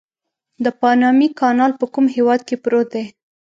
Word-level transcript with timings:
د 0.63 0.65
پانامي 0.81 1.27
کانال 1.39 1.71
په 1.79 1.85
کوم 1.93 2.05
هېواد 2.15 2.41
کې 2.47 2.55
پروت 2.63 2.87
دی؟ 2.93 3.05